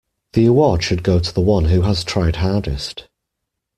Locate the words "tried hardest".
2.03-3.07